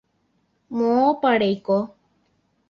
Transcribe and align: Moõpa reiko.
Moõpa 0.79 1.35
reiko. 1.45 1.79